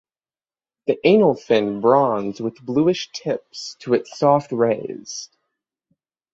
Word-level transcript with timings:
The 0.87 0.97
anal 1.03 1.35
fin 1.35 1.79
bronze 1.79 2.41
with 2.41 2.59
bluish 2.59 3.11
tips 3.11 3.75
to 3.81 3.93
its 3.93 4.17
soft 4.17 4.51
rays. 4.51 5.29